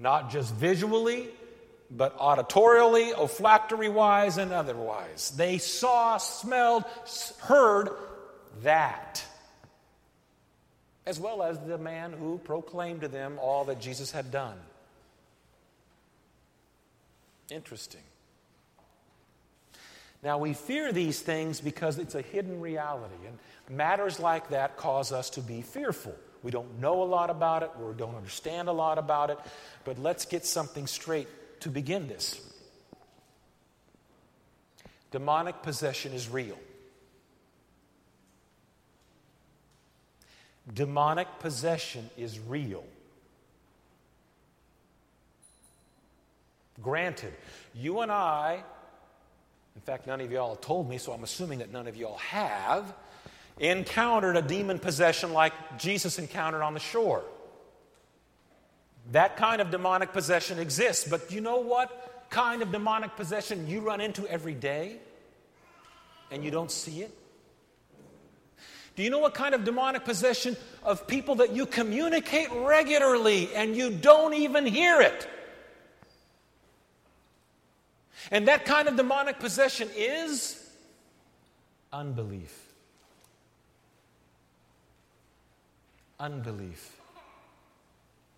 Not 0.00 0.30
just 0.30 0.54
visually, 0.54 1.28
but 1.90 2.18
auditorially, 2.18 3.16
olfactory 3.16 3.88
wise, 3.88 4.38
and 4.38 4.52
otherwise. 4.52 5.32
They 5.36 5.58
saw, 5.58 6.18
smelled, 6.18 6.84
heard 7.40 7.90
that. 8.62 9.24
As 11.06 11.18
well 11.18 11.42
as 11.42 11.58
the 11.60 11.78
man 11.78 12.12
who 12.12 12.38
proclaimed 12.38 13.00
to 13.00 13.08
them 13.08 13.38
all 13.40 13.64
that 13.64 13.80
Jesus 13.80 14.10
had 14.10 14.30
done. 14.30 14.58
Interesting. 17.50 18.02
Now, 20.22 20.36
we 20.36 20.52
fear 20.52 20.92
these 20.92 21.20
things 21.20 21.60
because 21.60 21.98
it's 21.98 22.14
a 22.14 22.22
hidden 22.22 22.60
reality, 22.60 23.14
and 23.26 23.38
matters 23.74 24.18
like 24.20 24.50
that 24.50 24.76
cause 24.76 25.12
us 25.12 25.30
to 25.30 25.40
be 25.40 25.62
fearful. 25.62 26.14
We 26.42 26.50
don't 26.50 26.80
know 26.80 27.02
a 27.02 27.04
lot 27.04 27.30
about 27.30 27.62
it, 27.62 27.70
we 27.80 27.94
don't 27.94 28.14
understand 28.14 28.68
a 28.68 28.72
lot 28.72 28.98
about 28.98 29.30
it, 29.30 29.38
but 29.84 29.98
let's 29.98 30.24
get 30.24 30.44
something 30.44 30.86
straight 30.86 31.28
to 31.60 31.70
begin 31.70 32.08
this. 32.08 32.40
Demonic 35.10 35.62
possession 35.62 36.12
is 36.12 36.28
real. 36.28 36.58
Demonic 40.72 41.28
possession 41.40 42.10
is 42.18 42.38
real. 42.38 42.84
Granted, 46.82 47.32
you 47.74 48.00
and 48.00 48.12
I 48.12 48.62
in 49.78 49.82
fact, 49.82 50.08
none 50.08 50.20
of 50.20 50.32
y'all 50.32 50.48
have 50.48 50.60
told 50.60 50.90
me, 50.90 50.98
so 50.98 51.12
I'm 51.12 51.22
assuming 51.22 51.60
that 51.60 51.70
none 51.70 51.86
of 51.86 51.96
y'all 51.96 52.16
have 52.16 52.92
encountered 53.60 54.36
a 54.36 54.42
demon 54.42 54.80
possession 54.80 55.32
like 55.32 55.52
Jesus 55.78 56.18
encountered 56.18 56.62
on 56.62 56.74
the 56.74 56.80
shore. 56.80 57.22
That 59.12 59.36
kind 59.36 59.60
of 59.60 59.70
demonic 59.70 60.12
possession 60.12 60.58
exists, 60.58 61.08
but 61.08 61.32
you 61.32 61.40
know 61.40 61.58
what 61.58 62.28
kind 62.30 62.62
of 62.62 62.70
demonic 62.72 63.16
possession 63.16 63.66
you 63.66 63.80
run 63.80 64.00
into 64.00 64.26
every 64.26 64.54
day 64.54 64.96
and 66.30 66.44
you 66.44 66.50
don't 66.50 66.70
see 66.70 67.02
it? 67.02 67.14
Do 68.96 69.02
you 69.02 69.10
know 69.10 69.20
what 69.20 69.32
kind 69.32 69.54
of 69.54 69.64
demonic 69.64 70.04
possession 70.04 70.56
of 70.82 71.06
people 71.06 71.36
that 71.36 71.54
you 71.54 71.66
communicate 71.66 72.48
regularly 72.52 73.48
and 73.54 73.76
you 73.76 73.90
don't 73.90 74.34
even 74.34 74.66
hear 74.66 75.00
it? 75.00 75.28
And 78.30 78.48
that 78.48 78.64
kind 78.64 78.88
of 78.88 78.96
demonic 78.96 79.38
possession 79.38 79.88
is 79.96 80.62
unbelief. 81.92 82.52
Unbelief. 86.18 86.97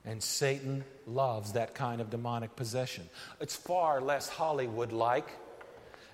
And 0.04 0.22
Satan 0.22 0.84
loves 1.06 1.52
that 1.52 1.74
kind 1.74 2.00
of 2.00 2.10
demonic 2.10 2.56
possession. 2.56 3.08
It's 3.40 3.54
far 3.54 4.00
less 4.00 4.28
Hollywood 4.28 4.92
like 4.92 5.28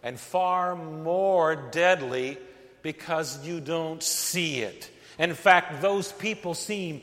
and 0.03 0.19
far 0.19 0.75
more 0.75 1.57
deadly 1.57 2.39
because 2.83 3.47
you 3.47 3.61
don't 3.61 4.03
see 4.03 4.61
it. 4.61 4.91
In 5.19 5.35
fact, 5.35 5.81
those 5.83 6.13
people 6.13 6.55
seem 6.55 7.03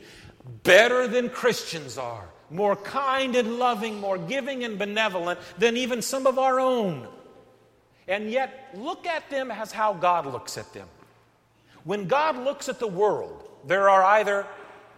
better 0.62 1.08
than 1.08 1.30
Christians 1.30 1.98
are 1.98 2.28
more 2.50 2.76
kind 2.76 3.34
and 3.36 3.58
loving, 3.58 4.00
more 4.00 4.18
giving 4.18 4.64
and 4.64 4.78
benevolent 4.78 5.40
than 5.58 5.76
even 5.76 6.02
some 6.02 6.26
of 6.26 6.38
our 6.38 6.60
own. 6.60 7.06
And 8.06 8.30
yet, 8.30 8.70
look 8.74 9.06
at 9.06 9.28
them 9.30 9.50
as 9.50 9.72
how 9.72 9.94
God 9.94 10.26
looks 10.26 10.58
at 10.58 10.72
them. 10.72 10.88
When 11.84 12.06
God 12.06 12.36
looks 12.36 12.68
at 12.68 12.78
the 12.78 12.86
world, 12.86 13.48
there 13.66 13.88
are 13.88 14.04
either 14.04 14.46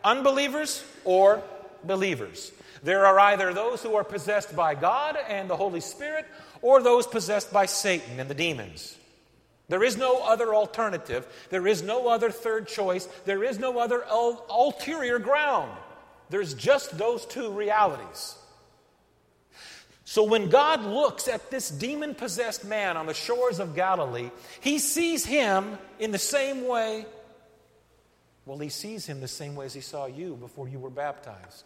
unbelievers 0.05 0.85
or 1.05 1.43
believers. 1.87 2.53
There 2.83 3.07
are 3.07 3.19
either 3.19 3.53
those 3.53 3.83
who 3.83 3.95
are 3.97 4.05
possessed 4.05 4.55
by 4.55 4.75
God 4.75 5.17
and 5.29 5.49
the 5.49 5.57
Holy 5.57 5.81
Spirit, 5.81 6.27
or 6.63 6.83
those 6.83 7.07
possessed 7.07 7.53
by 7.53 7.67
Satan 7.67 8.21
and 8.21 8.29
the 8.29 8.35
demons. 8.35 8.97
There 9.69 9.83
is 9.83 9.97
no 9.97 10.23
other 10.23 10.55
alternative. 10.55 11.27
There 11.51 11.67
is 11.67 11.83
no 11.83 12.09
other 12.09 12.31
third 12.31 12.69
choice. 12.69 13.07
There 13.25 13.43
is 13.43 13.59
no 13.59 13.79
other 13.79 14.05
ulterior 14.09 15.19
ground. 15.19 15.77
There's 16.31 16.55
just 16.55 16.97
those 16.97 17.27
two 17.27 17.51
realities. 17.51 18.37
So 20.05 20.23
when 20.23 20.49
God 20.51 20.85
looks 20.85 21.27
at 21.27 21.51
this 21.51 21.69
demon 21.69 22.15
possessed 22.15 22.65
man 22.65 22.97
on 22.97 23.07
the 23.07 23.15
shores 23.15 23.59
of 23.59 23.75
Galilee, 23.75 24.31
he 24.61 24.79
sees 24.79 25.27
him 25.27 25.79
in 25.99 26.13
the 26.13 26.19
same 26.19 26.69
way. 26.69 27.07
Well, 28.45 28.59
he 28.59 28.69
sees 28.69 29.05
him 29.07 29.21
the 29.21 29.27
same 29.27 29.57
way 29.57 29.67
as 29.67 29.75
he 29.75 29.81
saw 29.81 30.07
you 30.07 30.37
before 30.37 30.69
you 30.69 30.79
were 30.79 30.91
baptized. 30.91 31.65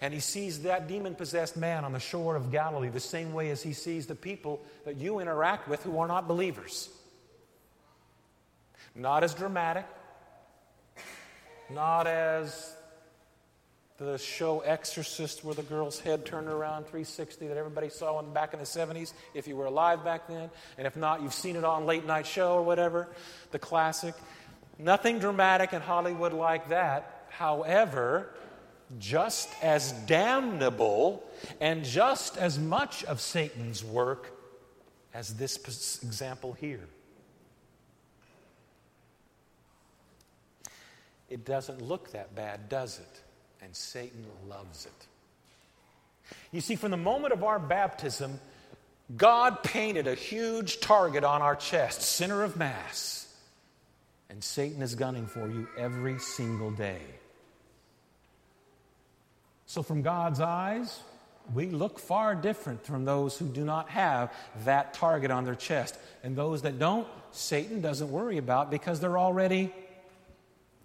And 0.00 0.14
he 0.14 0.20
sees 0.20 0.62
that 0.62 0.88
demon 0.88 1.14
possessed 1.14 1.56
man 1.56 1.84
on 1.84 1.92
the 1.92 2.00
shore 2.00 2.36
of 2.36 2.50
Galilee 2.50 2.88
the 2.88 3.00
same 3.00 3.32
way 3.32 3.50
as 3.50 3.62
he 3.62 3.72
sees 3.72 4.06
the 4.06 4.14
people 4.14 4.62
that 4.84 4.96
you 4.96 5.18
interact 5.20 5.68
with 5.68 5.82
who 5.82 5.98
are 5.98 6.08
not 6.08 6.28
believers. 6.28 6.88
Not 8.94 9.24
as 9.24 9.34
dramatic, 9.34 9.86
not 11.70 12.06
as 12.06 12.74
the 13.98 14.18
show 14.18 14.60
Exorcist, 14.60 15.44
where 15.44 15.54
the 15.54 15.62
girl's 15.62 16.00
head 16.00 16.26
turned 16.26 16.48
around 16.48 16.84
360 16.84 17.46
that 17.46 17.56
everybody 17.56 17.88
saw 17.88 18.18
in, 18.18 18.32
back 18.32 18.52
in 18.52 18.58
the 18.58 18.64
70s, 18.64 19.12
if 19.34 19.46
you 19.46 19.54
were 19.54 19.66
alive 19.66 20.04
back 20.04 20.26
then. 20.26 20.50
And 20.76 20.86
if 20.86 20.96
not, 20.96 21.22
you've 21.22 21.34
seen 21.34 21.54
it 21.54 21.64
on 21.64 21.86
Late 21.86 22.04
Night 22.04 22.26
Show 22.26 22.54
or 22.54 22.62
whatever, 22.62 23.08
the 23.52 23.58
classic. 23.58 24.14
Nothing 24.78 25.20
dramatic 25.20 25.72
in 25.72 25.80
Hollywood 25.80 26.32
like 26.32 26.70
that. 26.70 27.26
However, 27.30 28.30
just 28.98 29.50
as 29.62 29.92
damnable 30.06 31.22
and 31.60 31.84
just 31.84 32.36
as 32.36 32.58
much 32.58 33.04
of 33.04 33.20
Satan's 33.20 33.84
work 33.84 34.32
as 35.12 35.34
this 35.34 35.56
example 36.02 36.52
here. 36.52 36.86
It 41.30 41.44
doesn't 41.44 41.82
look 41.82 42.12
that 42.12 42.34
bad, 42.34 42.68
does 42.68 42.98
it? 42.98 43.20
And 43.62 43.74
Satan 43.74 44.24
loves 44.48 44.86
it. 44.86 45.06
You 46.52 46.60
see, 46.60 46.76
from 46.76 46.90
the 46.90 46.96
moment 46.96 47.32
of 47.32 47.44
our 47.44 47.58
baptism, 47.58 48.38
God 49.16 49.62
painted 49.62 50.06
a 50.06 50.14
huge 50.14 50.80
target 50.80 51.24
on 51.24 51.42
our 51.42 51.56
chest, 51.56 52.02
center 52.02 52.42
of 52.42 52.56
mass. 52.56 53.34
And 54.30 54.42
Satan 54.42 54.82
is 54.82 54.94
gunning 54.94 55.26
for 55.26 55.48
you 55.48 55.68
every 55.78 56.18
single 56.18 56.70
day. 56.70 57.00
So, 59.66 59.82
from 59.82 60.02
God's 60.02 60.40
eyes, 60.40 61.00
we 61.52 61.66
look 61.66 61.98
far 61.98 62.34
different 62.34 62.84
from 62.84 63.04
those 63.04 63.36
who 63.36 63.46
do 63.46 63.64
not 63.64 63.90
have 63.90 64.32
that 64.64 64.94
target 64.94 65.30
on 65.30 65.44
their 65.44 65.54
chest. 65.54 65.98
And 66.22 66.36
those 66.36 66.62
that 66.62 66.78
don't, 66.78 67.06
Satan 67.32 67.80
doesn't 67.80 68.10
worry 68.10 68.38
about 68.38 68.70
because 68.70 69.00
they're 69.00 69.18
already 69.18 69.72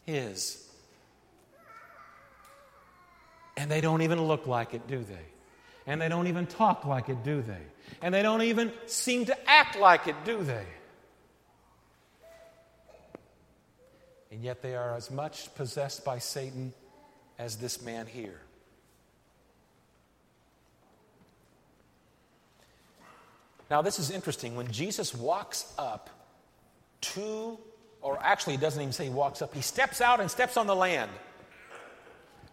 his. 0.05 0.65
And 3.55 3.69
they 3.69 3.81
don't 3.81 4.01
even 4.01 4.21
look 4.21 4.48
like 4.48 4.74
it, 4.74 4.88
do 4.88 5.03
they? 5.03 5.25
And 5.86 6.01
they 6.01 6.09
don't 6.09 6.27
even 6.27 6.45
talk 6.45 6.86
like 6.86 7.09
it, 7.09 7.24
do 7.24 7.41
they? 7.41 7.62
And 8.01 8.13
they 8.13 8.21
don't 8.21 8.43
even 8.43 8.71
seem 8.86 9.25
to 9.25 9.50
act 9.50 9.77
like 9.77 10.07
it, 10.07 10.15
do 10.24 10.43
they? 10.43 10.65
And 14.31 14.43
yet 14.43 14.62
they 14.62 14.75
are 14.75 14.95
as 14.95 15.09
much 15.09 15.53
possessed 15.55 16.05
by 16.05 16.19
Satan 16.19 16.74
as 17.38 17.55
this 17.55 17.81
man 17.81 18.05
here. 18.05 18.39
Now, 23.69 23.81
this 23.81 23.99
is 23.99 24.09
interesting. 24.09 24.55
When 24.55 24.71
Jesus 24.71 25.13
walks 25.13 25.71
up 25.77 26.09
to, 27.01 27.57
or 28.01 28.17
actually, 28.21 28.53
he 28.53 28.59
doesn't 28.59 28.81
even 28.81 28.93
say 28.93 29.05
he 29.05 29.09
walks 29.09 29.41
up, 29.41 29.53
he 29.53 29.61
steps 29.61 30.01
out 30.01 30.19
and 30.19 30.29
steps 30.29 30.57
on 30.57 30.67
the 30.67 30.75
land. 30.75 31.11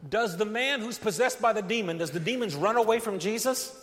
Does 0.08 0.37
the 0.37 0.44
man 0.44 0.80
who's 0.80 0.99
possessed 0.99 1.40
by 1.40 1.52
the 1.52 1.62
demon, 1.62 1.99
does 1.99 2.11
the 2.11 2.20
demons 2.20 2.54
run 2.54 2.76
away 2.76 3.00
from 3.00 3.18
Jesus? 3.18 3.75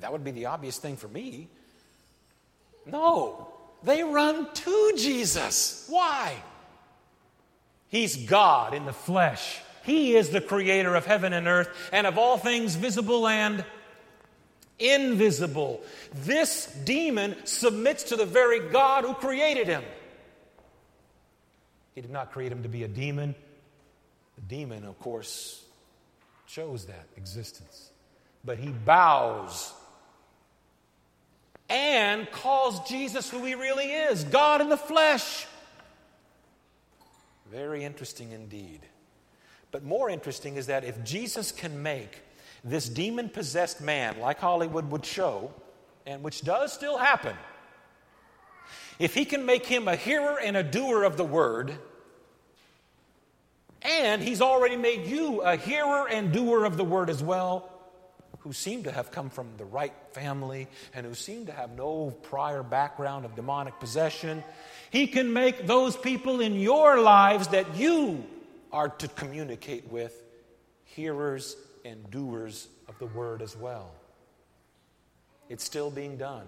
That 0.00 0.12
would 0.12 0.24
be 0.24 0.30
the 0.30 0.46
obvious 0.46 0.78
thing 0.78 0.96
for 0.96 1.08
me. 1.08 1.48
No, 2.86 3.52
they 3.82 4.02
run 4.02 4.52
to 4.52 4.92
Jesus. 4.96 5.86
Why? 5.88 6.34
He's 7.88 8.16
God 8.16 8.74
in 8.74 8.84
the 8.84 8.92
flesh. 8.92 9.60
He 9.84 10.14
is 10.14 10.30
the 10.30 10.40
creator 10.40 10.94
of 10.94 11.06
heaven 11.06 11.32
and 11.32 11.46
earth 11.46 11.70
and 11.92 12.06
of 12.06 12.18
all 12.18 12.36
things 12.36 12.74
visible 12.74 13.26
and 13.26 13.64
invisible. 14.78 15.82
This 16.14 16.66
demon 16.84 17.36
submits 17.44 18.04
to 18.04 18.16
the 18.16 18.26
very 18.26 18.70
God 18.70 19.04
who 19.04 19.14
created 19.14 19.66
him. 19.66 19.82
He 21.94 22.00
did 22.00 22.10
not 22.10 22.32
create 22.32 22.52
him 22.52 22.62
to 22.62 22.68
be 22.68 22.84
a 22.84 22.88
demon. 22.88 23.34
The 24.36 24.42
demon, 24.42 24.84
of 24.84 24.98
course, 25.00 25.64
chose 26.46 26.86
that 26.86 27.06
existence. 27.16 27.90
But 28.44 28.58
he 28.58 28.68
bows 28.68 29.72
and 31.68 32.30
calls 32.30 32.88
Jesus 32.88 33.28
who 33.28 33.44
he 33.44 33.54
really 33.54 33.92
is 33.92 34.24
God 34.24 34.60
in 34.60 34.68
the 34.68 34.76
flesh. 34.76 35.46
Very 37.50 37.84
interesting 37.84 38.32
indeed. 38.32 38.80
But 39.70 39.84
more 39.84 40.08
interesting 40.08 40.56
is 40.56 40.66
that 40.66 40.84
if 40.84 41.02
Jesus 41.04 41.52
can 41.52 41.82
make 41.82 42.22
this 42.64 42.88
demon 42.88 43.28
possessed 43.28 43.80
man, 43.80 44.18
like 44.20 44.38
Hollywood 44.38 44.90
would 44.90 45.04
show, 45.04 45.52
and 46.06 46.22
which 46.22 46.42
does 46.42 46.72
still 46.72 46.98
happen, 46.98 47.36
if 48.98 49.14
he 49.14 49.24
can 49.24 49.46
make 49.46 49.64
him 49.64 49.86
a 49.88 49.96
hearer 49.96 50.38
and 50.40 50.56
a 50.56 50.62
doer 50.62 51.04
of 51.04 51.16
the 51.16 51.24
word, 51.24 51.72
and 53.82 54.22
he's 54.22 54.42
already 54.42 54.76
made 54.76 55.06
you 55.06 55.40
a 55.40 55.56
hearer 55.56 56.08
and 56.08 56.32
doer 56.32 56.64
of 56.64 56.76
the 56.76 56.84
word 56.84 57.08
as 57.08 57.22
well, 57.22 57.70
who 58.40 58.52
seem 58.52 58.82
to 58.84 58.92
have 58.92 59.10
come 59.10 59.30
from 59.30 59.48
the 59.56 59.64
right 59.64 59.92
family 60.12 60.68
and 60.94 61.04
who 61.04 61.14
seem 61.14 61.46
to 61.46 61.52
have 61.52 61.70
no 61.76 62.10
prior 62.22 62.62
background 62.62 63.24
of 63.24 63.36
demonic 63.36 63.78
possession, 63.78 64.42
he 64.90 65.06
can 65.06 65.32
make 65.32 65.66
those 65.66 65.96
people 65.96 66.40
in 66.40 66.54
your 66.54 67.00
lives 67.00 67.48
that 67.48 67.76
you 67.76 68.24
are 68.72 68.88
to 68.88 69.08
communicate 69.08 69.90
with 69.90 70.24
hearers 70.84 71.56
and 71.84 72.10
doers 72.10 72.68
of 72.88 72.98
the 72.98 73.06
word 73.06 73.42
as 73.42 73.56
well. 73.56 73.90
It's 75.48 75.64
still 75.64 75.90
being 75.90 76.16
done. 76.16 76.46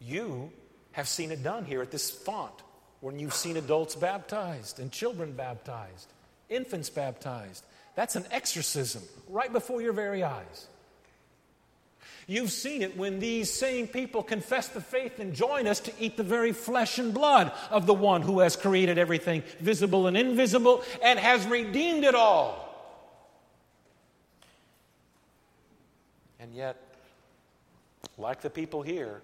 You 0.00 0.50
have 0.92 1.08
seen 1.08 1.30
it 1.30 1.42
done 1.42 1.64
here 1.64 1.82
at 1.82 1.90
this 1.90 2.10
font 2.10 2.54
when 3.00 3.18
you've 3.18 3.34
seen 3.34 3.56
adults 3.56 3.94
baptized 3.94 4.80
and 4.80 4.90
children 4.90 5.32
baptized, 5.32 6.08
infants 6.48 6.90
baptized. 6.90 7.64
That's 7.94 8.16
an 8.16 8.24
exorcism 8.30 9.02
right 9.28 9.52
before 9.52 9.82
your 9.82 9.92
very 9.92 10.22
eyes. 10.22 10.66
You've 12.26 12.52
seen 12.52 12.82
it 12.82 12.96
when 12.96 13.18
these 13.18 13.52
same 13.52 13.88
people 13.88 14.22
confess 14.22 14.68
the 14.68 14.80
faith 14.80 15.18
and 15.18 15.34
join 15.34 15.66
us 15.66 15.80
to 15.80 15.92
eat 15.98 16.16
the 16.16 16.22
very 16.22 16.52
flesh 16.52 16.98
and 16.98 17.12
blood 17.12 17.50
of 17.70 17.86
the 17.86 17.94
one 17.94 18.22
who 18.22 18.38
has 18.40 18.54
created 18.54 18.98
everything, 18.98 19.42
visible 19.58 20.06
and 20.06 20.16
invisible, 20.16 20.84
and 21.02 21.18
has 21.18 21.44
redeemed 21.46 22.04
it 22.04 22.14
all. 22.14 22.69
And 26.40 26.54
yet, 26.54 26.76
like 28.18 28.40
the 28.40 28.50
people 28.50 28.82
here, 28.82 29.20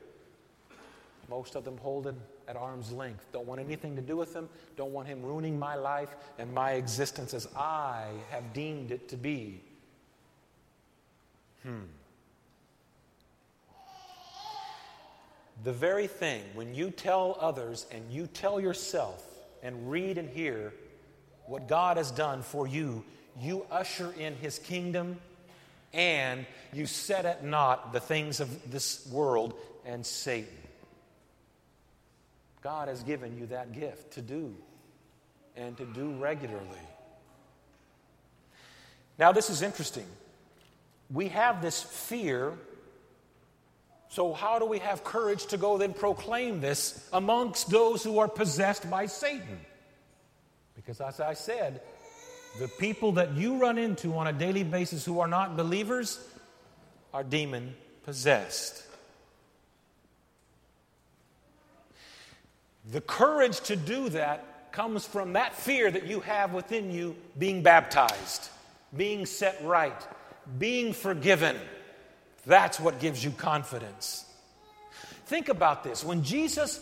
most 1.29 1.55
of 1.55 1.65
them 1.65 1.79
hold 1.79 2.07
him 2.07 2.17
at 2.47 2.57
arm's 2.57 2.93
length. 2.93 3.27
Don't 3.33 3.47
want 3.47 3.61
anything 3.61 3.97
to 3.97 4.03
do 4.03 4.17
with 4.17 4.35
him. 4.35 4.49
Don't 4.77 4.93
want 4.93 5.09
him 5.09 5.23
ruining 5.23 5.59
my 5.59 5.75
life 5.75 6.15
and 6.39 6.53
my 6.53 6.73
existence 6.73 7.35
as 7.35 7.49
I 7.57 8.09
have 8.31 8.53
deemed 8.53 8.91
it 8.91 9.09
to 9.09 9.17
be. 9.17 9.61
Hmm. 11.63 11.81
The 15.65 15.73
very 15.73 16.07
thing, 16.07 16.43
when 16.55 16.75
you 16.75 16.91
tell 16.91 17.37
others 17.41 17.87
and 17.91 18.05
you 18.11 18.27
tell 18.27 18.61
yourself 18.61 19.25
and 19.63 19.91
read 19.91 20.19
and 20.19 20.29
hear 20.29 20.73
what 21.47 21.67
God 21.67 21.97
has 21.97 22.11
done 22.11 22.43
for 22.43 22.69
you, 22.69 23.05
you 23.41 23.67
usher 23.71 24.13
in 24.19 24.37
His 24.37 24.59
kingdom 24.59 25.19
and 25.93 26.47
you 26.73 26.87
set 26.87 27.25
at 27.25 27.45
naught 27.45 27.93
the 27.93 28.01
things 28.01 28.41
of 28.41 28.71
this 28.71 29.07
world 29.11 29.55
and 29.85 30.05
Satan. 30.05 30.49
God 32.63 32.89
has 32.89 33.03
given 33.03 33.39
you 33.39 33.47
that 33.47 33.73
gift 33.73 34.15
to 34.15 34.23
do 34.23 34.55
and 35.57 35.77
to 35.77 35.85
do 35.85 36.13
regularly. 36.17 36.67
Now, 39.19 39.33
this 39.33 39.49
is 39.49 39.63
interesting. 39.63 40.07
We 41.11 41.29
have 41.29 41.63
this 41.63 41.83
fear 41.83 42.59
so, 44.09 44.33
how 44.33 44.59
do 44.59 44.65
we 44.65 44.79
have 44.79 45.05
courage 45.05 45.47
to 45.47 45.57
go 45.57 45.79
then 45.79 45.93
proclaim 45.93 46.61
this 46.61 47.09
amongst 47.13 47.71
those 47.71 48.03
who 48.03 48.19
are 48.19 48.29
possessed 48.29 48.89
by 48.89 49.07
Satan? 49.07 49.61
Because, 50.75 51.01
as 51.01 51.21
I 51.21 51.35
said, 51.35 51.81
the 52.59 52.69
people 52.69 53.13
that 53.13 53.35
you 53.35 53.59
run 53.59 53.79
into 53.79 54.17
on 54.17 54.27
a 54.27 54.33
daily 54.33 54.65
basis 54.65 55.05
who 55.05 55.21
are 55.21 55.27
not 55.27 55.57
believers 55.57 56.21
are 57.13 57.25
demon 57.25 57.75
possessed. 58.05 58.83
The 62.93 63.01
courage 63.01 63.61
to 63.63 63.77
do 63.77 64.09
that 64.11 64.73
comes 64.73 65.05
from 65.05 65.33
that 65.33 65.55
fear 65.55 65.91
that 65.91 66.07
you 66.07 66.21
have 66.21 66.53
within 66.53 66.93
you 66.93 67.17
being 67.39 67.63
baptized, 67.63 68.49
being 68.97 69.27
set 69.27 69.61
right, 69.65 70.07
being 70.59 70.93
forgiven. 70.93 71.57
That's 72.47 72.79
what 72.79 73.01
gives 73.01 73.25
you 73.25 73.33
confidence. 73.33 74.25
Think 75.27 75.49
about 75.49 75.83
this. 75.83 76.05
When 76.05 76.23
Jesus 76.23 76.79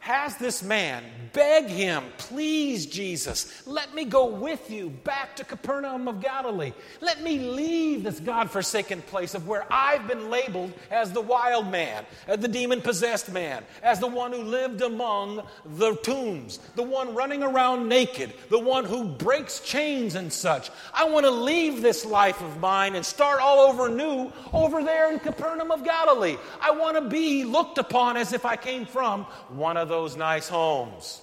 has 0.00 0.36
this 0.36 0.62
man 0.62 1.04
beg 1.32 1.66
him, 1.66 2.04
Please, 2.18 2.86
Jesus, 2.86 3.66
let 3.66 3.94
me 3.94 4.04
go 4.04 4.26
with 4.26 4.70
you 4.70 4.90
back 4.90 5.36
to 5.36 5.44
Capernaum 5.44 6.08
of 6.08 6.20
Galilee. 6.20 6.72
Let 7.00 7.22
me 7.22 7.38
leave 7.38 8.02
this 8.02 8.20
God 8.20 8.50
forsaken 8.50 9.02
place 9.02 9.34
of 9.34 9.46
where 9.46 9.66
I've 9.70 10.06
been 10.06 10.30
labeled 10.30 10.72
as 10.90 11.12
the 11.12 11.20
wild 11.20 11.70
man, 11.70 12.04
as 12.26 12.40
the 12.40 12.48
demon 12.48 12.80
possessed 12.80 13.30
man, 13.32 13.64
as 13.82 13.98
the 13.98 14.06
one 14.06 14.32
who 14.32 14.42
lived 14.42 14.82
among 14.82 15.42
the 15.64 15.94
tombs, 15.96 16.58
the 16.74 16.82
one 16.82 17.14
running 17.14 17.42
around 17.42 17.88
naked, 17.88 18.34
the 18.50 18.58
one 18.58 18.84
who 18.84 19.04
breaks 19.04 19.60
chains 19.60 20.14
and 20.14 20.32
such. 20.32 20.70
I 20.92 21.04
want 21.04 21.24
to 21.24 21.30
leave 21.30 21.82
this 21.82 22.04
life 22.04 22.40
of 22.40 22.60
mine 22.60 22.94
and 22.94 23.04
start 23.04 23.40
all 23.40 23.60
over 23.60 23.88
new 23.88 24.32
over 24.52 24.82
there 24.82 25.12
in 25.12 25.18
Capernaum 25.18 25.70
of 25.70 25.84
Galilee. 25.84 26.36
I 26.60 26.72
want 26.72 26.96
to 26.96 27.08
be 27.08 27.44
looked 27.44 27.78
upon 27.78 28.16
as 28.16 28.32
if 28.32 28.44
I 28.44 28.56
came 28.56 28.86
from 28.86 29.24
one 29.48 29.76
of 29.76 29.87
those 29.88 30.16
nice 30.16 30.48
homes. 30.48 31.20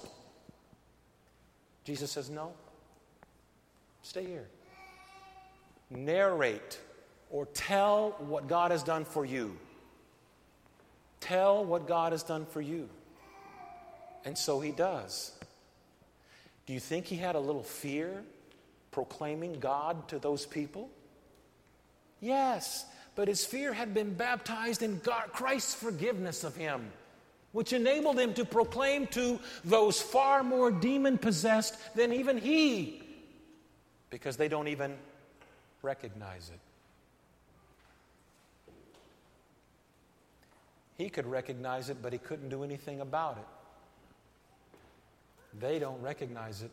Jesus 1.84 2.10
says, 2.10 2.28
No, 2.28 2.52
stay 4.02 4.24
here. 4.24 4.48
Narrate 5.90 6.80
or 7.30 7.46
tell 7.46 8.16
what 8.18 8.48
God 8.48 8.70
has 8.70 8.82
done 8.82 9.04
for 9.04 9.24
you. 9.24 9.56
Tell 11.20 11.64
what 11.64 11.86
God 11.86 12.12
has 12.12 12.22
done 12.22 12.46
for 12.46 12.60
you. 12.60 12.88
And 14.24 14.36
so 14.36 14.60
he 14.60 14.72
does. 14.72 15.32
Do 16.66 16.72
you 16.72 16.80
think 16.80 17.06
he 17.06 17.16
had 17.16 17.36
a 17.36 17.40
little 17.40 17.62
fear 17.62 18.22
proclaiming 18.90 19.60
God 19.60 20.08
to 20.08 20.18
those 20.18 20.44
people? 20.46 20.90
Yes, 22.20 22.84
but 23.14 23.28
his 23.28 23.44
fear 23.44 23.72
had 23.72 23.94
been 23.94 24.14
baptized 24.14 24.82
in 24.82 24.98
God, 25.00 25.30
Christ's 25.32 25.74
forgiveness 25.74 26.42
of 26.42 26.56
him 26.56 26.90
which 27.56 27.72
enabled 27.72 28.18
him 28.18 28.34
to 28.34 28.44
proclaim 28.44 29.06
to 29.06 29.40
those 29.64 29.98
far 29.98 30.42
more 30.42 30.70
demon 30.70 31.16
possessed 31.16 31.74
than 31.94 32.12
even 32.12 32.36
he, 32.36 33.02
because 34.10 34.36
they 34.36 34.46
don't 34.46 34.68
even 34.68 34.94
recognize 35.80 36.50
it. 36.52 36.60
He 40.98 41.08
could 41.08 41.24
recognize 41.26 41.88
it, 41.88 41.96
but 42.02 42.12
he 42.12 42.18
couldn't 42.18 42.50
do 42.50 42.62
anything 42.62 43.00
about 43.00 43.38
it. 43.38 44.78
They 45.58 45.78
don't 45.78 46.02
recognize 46.02 46.60
it, 46.60 46.70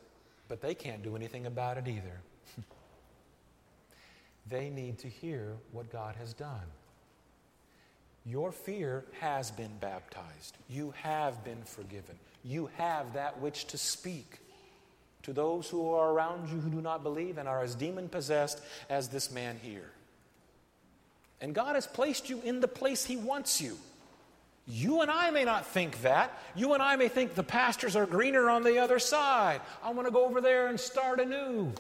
but 0.50 0.60
they 0.60 0.76
can't 0.76 1.02
do 1.02 1.16
anything 1.16 1.46
about 1.46 1.78
it 1.78 1.88
either. 1.88 2.20
they 4.50 4.70
need 4.70 4.98
to 4.98 5.08
hear 5.08 5.56
what 5.72 5.90
God 5.94 6.18
has 6.18 6.34
done. 6.34 6.68
Your 8.26 8.52
fear 8.52 9.04
has 9.20 9.52
been 9.52 9.72
baptized. 9.82 10.58
You 10.70 10.94
have 11.02 11.44
been 11.44 11.62
forgiven. 11.64 12.16
You 12.44 12.70
have 12.78 13.14
that 13.14 13.40
which 13.42 13.66
to 13.68 13.78
speak 13.78 14.40
to 15.24 15.34
those 15.34 15.70
who 15.70 15.92
are 15.92 16.12
around 16.12 16.50
you 16.50 16.60
who 16.60 16.70
do 16.70 16.82
not 16.82 17.04
believe 17.04 17.38
and 17.38 17.48
are 17.48 17.64
as 17.64 17.76
demon 17.76 18.10
possessed 18.10 18.62
as 18.90 19.10
this 19.10 19.32
man 19.32 19.58
here. 19.62 19.90
And 21.42 21.54
God 21.54 21.76
has 21.76 21.88
placed 21.88 22.30
you 22.30 22.42
in 22.44 22.62
the 22.62 22.68
place 22.68 23.04
He 23.04 23.18
wants 23.18 23.62
you. 23.62 23.78
You 24.66 25.02
and 25.02 25.12
I 25.12 25.30
may 25.32 25.44
not 25.44 25.66
think 25.66 26.02
that. 26.04 26.38
You 26.56 26.74
and 26.74 26.82
I 26.82 26.96
may 26.96 27.10
think 27.10 27.36
the 27.36 27.44
pastures 27.44 27.98
are 27.98 28.06
greener 28.06 28.50
on 28.50 28.64
the 28.64 28.80
other 28.80 29.00
side. 29.00 29.60
I 29.84 29.92
want 29.92 30.08
to 30.08 30.14
go 30.14 30.26
over 30.26 30.40
there 30.40 30.68
and 30.68 30.80
start 30.80 31.20
anew. 31.20 31.74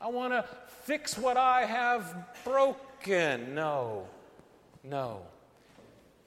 I 0.00 0.08
want 0.08 0.34
to 0.34 0.44
fix 0.82 1.16
what 1.16 1.38
I 1.38 1.64
have 1.64 2.14
broken. 2.44 3.54
No, 3.54 4.06
no. 4.84 5.22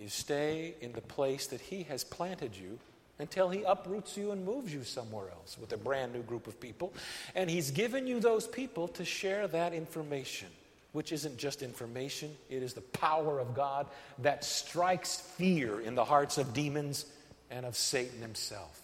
You 0.01 0.09
stay 0.09 0.73
in 0.81 0.93
the 0.93 1.01
place 1.01 1.47
that 1.47 1.61
He 1.61 1.83
has 1.83 2.03
planted 2.03 2.57
you 2.57 2.79
until 3.19 3.49
He 3.49 3.63
uproots 3.63 4.17
you 4.17 4.31
and 4.31 4.43
moves 4.43 4.73
you 4.73 4.83
somewhere 4.83 5.29
else 5.29 5.57
with 5.61 5.71
a 5.73 5.77
brand 5.77 6.11
new 6.11 6.23
group 6.23 6.47
of 6.47 6.59
people. 6.59 6.91
And 7.35 7.49
He's 7.49 7.71
given 7.71 8.07
you 8.07 8.19
those 8.19 8.47
people 8.47 8.87
to 8.89 9.05
share 9.05 9.47
that 9.47 9.73
information 9.73 10.47
which 10.91 11.11
isn't 11.11 11.37
just 11.37 11.61
information, 11.61 12.35
it 12.49 12.61
is 12.61 12.73
the 12.73 12.81
power 12.81 13.39
of 13.39 13.53
God 13.53 13.87
that 14.19 14.43
strikes 14.43 15.15
fear 15.15 15.79
in 15.79 15.95
the 15.95 16.03
hearts 16.03 16.37
of 16.37 16.53
demons 16.53 17.05
and 17.49 17.65
of 17.65 17.77
Satan 17.77 18.21
himself. 18.21 18.81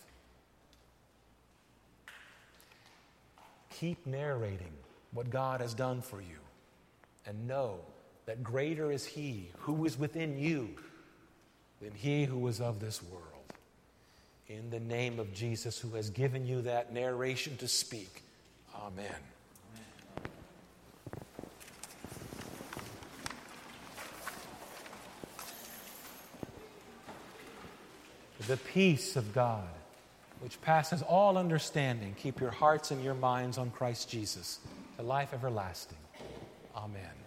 Keep 3.72 4.08
narrating 4.08 4.72
what 5.12 5.30
God 5.30 5.62
has 5.62 5.74
done 5.74 6.02
for 6.02 6.22
you 6.22 6.40
and 7.26 7.48
know 7.48 7.80
that 8.26 8.44
greater 8.44 8.92
is 8.92 9.06
He 9.06 9.52
who 9.60 9.86
is 9.86 10.00
within 10.00 10.40
you 10.40 10.70
than 11.82 11.92
He 11.92 12.26
who 12.26 12.48
is 12.48 12.62
of 12.62 12.80
this 12.80 13.02
world. 13.04 13.24
In 14.48 14.70
the 14.70 14.80
name 14.80 15.20
of 15.20 15.34
Jesus, 15.34 15.80
who 15.80 15.90
has 15.96 16.10
given 16.10 16.48
you 16.48 16.62
that 16.62 16.94
narration 16.94 17.58
to 17.58 17.68
speak. 17.68 18.24
Amen. 18.76 19.16
the 28.48 28.58
peace 28.58 29.16
of 29.18 29.34
God, 29.34 29.68
which 30.40 30.60
passes 30.62 31.02
all 31.02 31.38
understanding, 31.38 32.16
keep 32.18 32.40
your 32.40 32.52
hearts 32.52 32.92
and 32.92 33.04
your 33.04 33.14
minds 33.14 33.58
on 33.58 33.70
Christ 33.72 34.10
Jesus, 34.10 34.60
to 34.96 35.04
life 35.04 35.34
everlasting. 35.34 35.98
Amen. 36.76 37.27